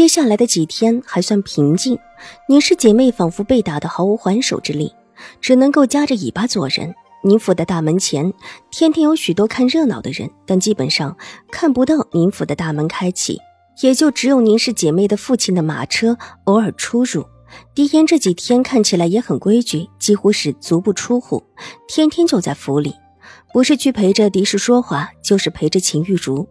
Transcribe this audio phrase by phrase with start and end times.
[0.00, 1.98] 接下来的几天还算平静，
[2.48, 4.94] 宁氏姐妹仿佛被打得毫无还手之力，
[5.42, 6.94] 只能够夹着尾巴做人。
[7.22, 8.32] 宁府的大门前
[8.70, 11.14] 天天有许多看热闹的人，但基本上
[11.52, 13.38] 看不到宁府的大门开启，
[13.82, 17.26] 也就只有宁氏姐妹的父亲的马车偶尔出入。
[17.74, 21.44] 狄言这几天看起来也很规矩，几乎是足不出户，
[21.86, 22.94] 天天就在府里，
[23.52, 26.48] 不是去陪着狄氏说话，就是陪着秦玉茹。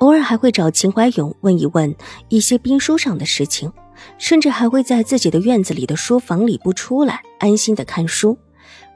[0.00, 1.94] 偶尔还会找秦怀勇问一问
[2.28, 3.70] 一些兵书上的事情，
[4.18, 8.38] 甚至还会在自己的院子里的书房里不出来，安心的看书，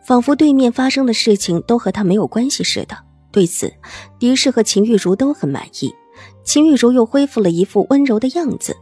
[0.07, 2.97] 仿佛对面发生的事情都和他没有关系似的。
[3.31, 3.71] 对此，
[4.19, 5.95] 狄氏和秦玉茹都很满意。
[6.43, 8.75] 秦玉茹又恢复了一副温柔的样子，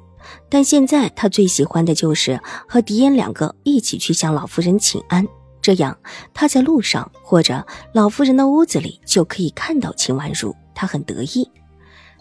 [0.48, 5.26] 但现在她最喜欢的就是和狄言两个一起去向老夫人请安，
[5.60, 5.98] 这样
[6.32, 11.50] 她在路上或者老夫人的屋子里就可以看到秦婉如，她很得意。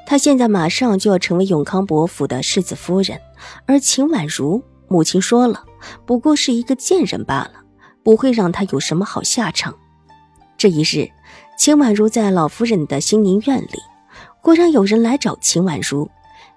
[0.05, 3.19] 她现在马上就要成为永康伯府的世子夫人，
[3.65, 5.63] 而秦婉如母亲说了，
[6.05, 7.53] 不过是一个贱人罢了，
[8.03, 9.73] 不会让她有什么好下场。
[10.57, 11.09] 这一日，
[11.57, 13.79] 秦婉如在老夫人的新宁院里，
[14.41, 16.09] 忽然有人来找秦婉如。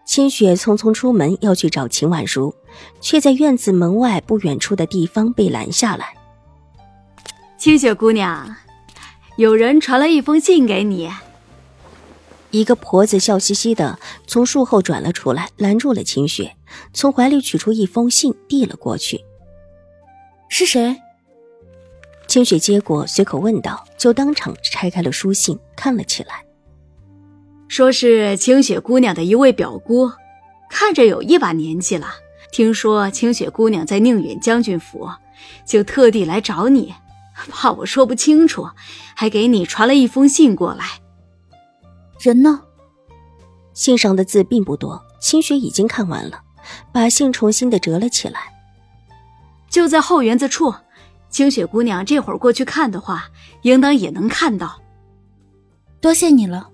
[0.04, 2.54] 清雪匆匆出门要去找秦婉如，
[3.00, 6.12] 却在院子门外不远处的地方被拦下来。
[7.56, 8.54] 清雪姑娘，
[9.36, 11.10] 有人传了一封信给你。
[12.54, 16.54] 一个婆子笑嘻嘻的从树后转了出来，拦住了秦雪，
[16.92, 19.24] 从怀里取出一封信递了过去。
[20.48, 20.96] 是谁？
[22.28, 26.44] 清雪接过，随口问道，就当场拆开了书信，看了起来。
[27.66, 30.12] 说是清雪姑娘的一位表姑，
[30.70, 32.06] 看着有一把年纪了。
[32.52, 35.10] 听说清雪姑娘在宁远将军府，
[35.66, 36.94] 就特地来找你，
[37.50, 38.68] 怕我说不清楚，
[39.16, 41.00] 还给你传了一封信过来。
[42.24, 42.62] 人呢？
[43.74, 46.42] 信上的字并不多，清雪已经看完了，
[46.90, 48.50] 把信重新的折了起来。
[49.68, 50.74] 就在后园子处，
[51.28, 53.28] 清雪姑娘这会儿过去看的话，
[53.60, 54.80] 应当也能看到。
[56.00, 56.70] 多谢你了，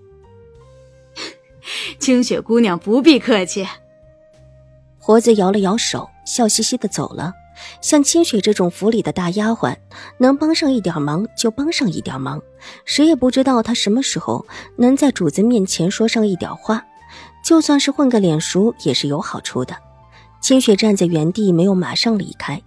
[1.98, 3.66] 清雪姑娘不必客气。
[5.00, 7.32] 活子摇了摇手，笑嘻嘻的走了。
[7.80, 9.76] 像清雪这种府里的大丫鬟，
[10.18, 12.40] 能帮上一点忙就帮上一点忙，
[12.84, 16.84] 谁也不知道她什么时候能在主子面前说上一点话，
[17.44, 19.76] 就算是混个脸熟也是有好处的。
[20.40, 22.62] 清雪站在原地没有马上离开，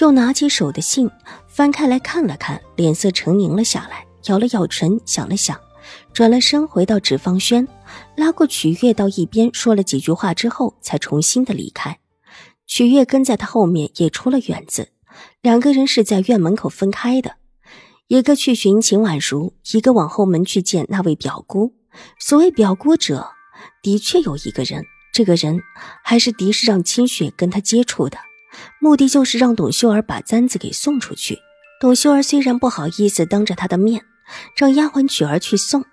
[0.00, 1.10] 又拿起手的信
[1.46, 5.58] 翻开来看了看，脸色沉凝了下来，咬了咬唇，想了想，
[6.14, 7.68] 转了身回到纸方轩，
[8.16, 11.99] 拉过曲月到一边说了几句话之后，才重新的离开。
[12.70, 14.90] 曲月跟在他后面也出了院子，
[15.42, 17.34] 两个人是在院门口分开的，
[18.06, 21.74] 一个去寻秦婉如，一个往后门去见那位表姑。
[22.20, 23.32] 所谓表姑者，
[23.82, 25.60] 的确有一个人，这个人
[26.04, 28.18] 还是的是让清雪跟他接触的，
[28.80, 31.40] 目的就是让董秀儿把簪子给送出去。
[31.80, 34.04] 董秀儿虽然不好意思当着他的面
[34.54, 35.84] 让丫鬟曲儿去送，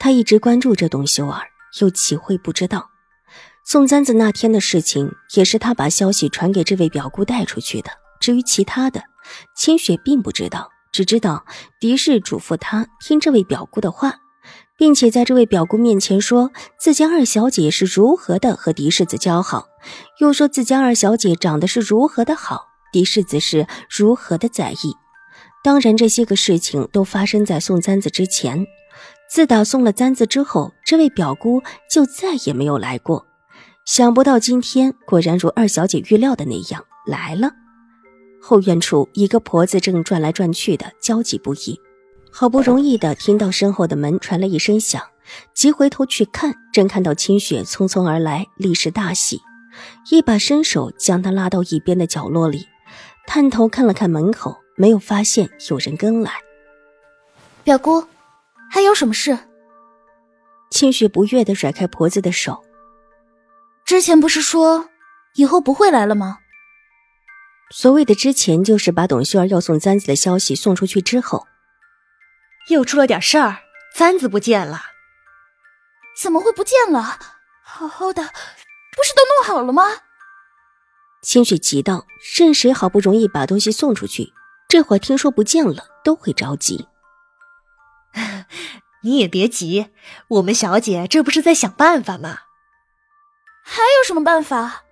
[0.00, 1.46] 他一直关注着董秀儿，
[1.80, 2.90] 又岂会不知道？
[3.70, 7.90] 送簪子那天的事情，也是他把消息传给这位表姑带出去的。
[8.18, 9.02] 至于其他的，
[9.54, 11.44] 清雪并不知道，只知道
[11.78, 14.20] 狄氏嘱咐他听这位表姑的话，
[14.78, 19.66] 并且在这位表姑面前说自家二小姐是如何的和狄世子交好，
[20.18, 24.96] 又说自家二小姐长得是如何的好，狄世子是如何的在意。
[25.62, 28.64] 当然，这些个事情都发生在送簪子之前。
[29.30, 31.62] 自打送了簪子之后，这位表姑
[31.92, 33.27] 就再也没有来过。
[33.88, 37.50] 想不到今天果然如二小姐预料的那样来了。
[38.38, 41.80] 后院处，一个婆子正转来转去的，焦急不已。
[42.30, 45.02] 好不容易的听到身后的门传了一声响，
[45.54, 49.40] 急回头去看，正看到清雪匆匆而来，立时大喜，
[50.10, 52.66] 一把伸手将她拉到一边的角落里，
[53.26, 56.32] 探头看了看门口，没有发现有人跟来。
[57.64, 58.04] 表姑，
[58.70, 59.38] 还有什么事？
[60.70, 62.62] 清雪不悦的甩开婆子的手。
[63.88, 64.90] 之前不是说
[65.36, 66.40] 以后不会来了吗？
[67.70, 71.46] 所谓的之前，就是把董秀儿要送簪子的消息送出去之后，
[72.68, 73.60] 又出了点事儿，
[73.94, 74.82] 簪子不见了。
[76.20, 77.18] 怎么会不见了？
[77.62, 79.84] 好好的，不是都弄好了吗？
[81.22, 82.06] 清雪急道
[82.36, 84.34] ：“任谁好不容易把东西送出去，
[84.68, 86.88] 这会儿听说不见了，都会着急。
[89.02, 89.88] 你也别急，
[90.28, 92.40] 我们小姐这不是在想办法吗？
[93.98, 94.84] 还有什么办法？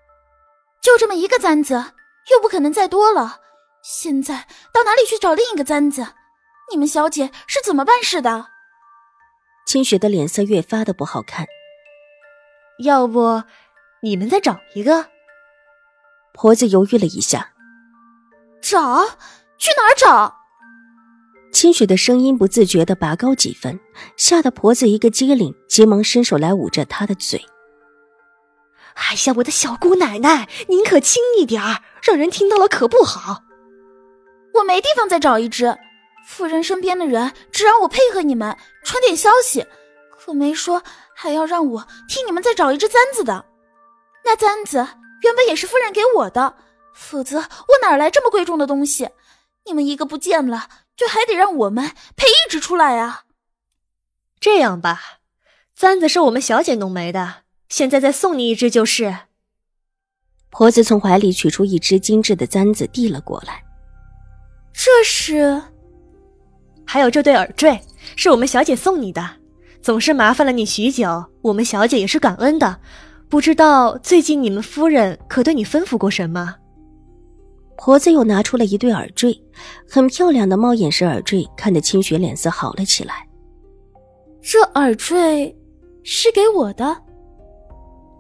[0.82, 1.74] 就这么一个簪子，
[2.32, 3.40] 又不可能再多了。
[3.84, 6.04] 现在到哪里去找另一个簪子？
[6.72, 8.48] 你们小姐是怎么办事的？”
[9.64, 11.46] 清雪的脸色越发的不好看。
[12.80, 13.44] 要不，
[14.02, 15.06] 你们再找一个？
[16.34, 17.52] 婆子犹豫了一下，
[18.60, 19.04] 找
[19.56, 20.36] 去哪儿找？
[21.52, 23.78] 清雪的声音不自觉的拔高几分，
[24.16, 27.40] 吓得婆子一个机灵，急忙伸手来捂着她的嘴。
[28.96, 33.42] 哎呀，我的小姑奶奶，您可轻一点儿，让人听到了可不好。
[34.54, 35.78] 我没地方再找一只，
[36.26, 39.66] 夫人身边的人只让我配合你们传点消息，
[40.18, 40.82] 可没说
[41.14, 43.44] 还要让我替你们再找一只簪子的。
[44.24, 44.86] 那簪子。
[45.22, 46.56] 原本也是夫人给我的，
[46.94, 49.08] 否则我哪来这么贵重的东西？
[49.64, 53.22] 你们一个不见了，就还得让我们配一只出来啊！
[54.38, 55.00] 这样吧，
[55.74, 59.14] 簪子是我们小姐弄没的，现在再送你一只就是。
[60.50, 63.62] 婆子从怀里取出一只精致的簪子，递了过来。
[64.72, 65.60] 这是，
[66.86, 67.80] 还有这对耳坠，
[68.14, 69.28] 是我们小姐送你的，
[69.82, 72.80] 总是麻烦了你许久，我们小姐也是感恩的。
[73.28, 76.54] 不知道最近你们夫人可对你吩咐过什么？
[77.76, 79.38] 婆子又拿出了一对耳坠，
[79.90, 83.28] 很漂亮的猫眼式耳坠，看得清雪脸色好了起来。
[84.40, 85.54] 这耳坠
[86.02, 87.02] 是给我的，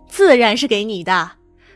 [0.08, 1.32] 自然是给你的。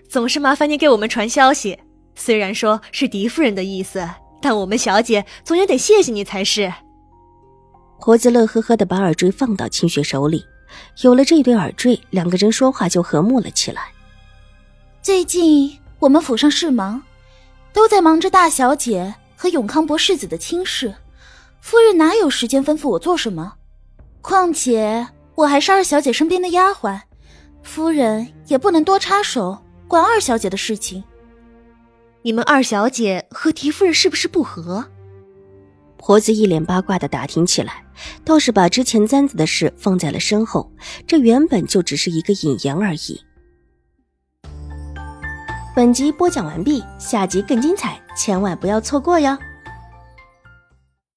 [0.09, 1.79] 总是麻烦你给我们传消息，
[2.15, 4.09] 虽然说是狄夫人的意思，
[4.43, 6.73] 但我们小姐总也得谢谢你才是。
[8.00, 10.44] 婆子乐呵呵的把耳坠放到清雪手里。
[11.03, 13.88] 有了这对耳坠，两个人说话就和睦了起来。
[15.03, 17.03] 最近我们府上事忙，
[17.73, 20.94] 都在忙着大小姐和永康伯世子的亲事，
[21.61, 23.55] 夫人哪有时间吩咐我做什么？
[24.23, 27.00] 况且我还是二小姐身边的丫鬟，
[27.62, 31.03] 夫人也不能多插手管二小姐的事情。
[32.23, 34.85] 你们二小姐和狄夫人是不是不和？
[35.97, 37.85] 婆子一脸八卦的打听起来，
[38.25, 40.73] 倒是把之前簪子的事放在了身后。
[41.07, 43.21] 这原本就只是一个引言而已。
[45.77, 49.37] 本集播讲完毕，下集更精彩，千万不要错过哟。